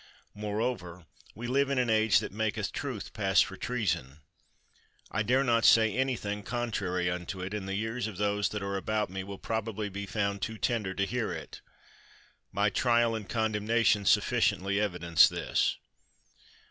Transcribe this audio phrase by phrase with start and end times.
[0.33, 1.05] Moreover,
[1.35, 4.17] we live in an age that maketh truth pass for treason;
[5.11, 8.63] I dare not say anything con trary unto it, and the ears of those that
[8.63, 11.61] are about me will probably be found too tender to hear it.
[12.51, 15.77] My trial and condemnation sufficiently evidence this.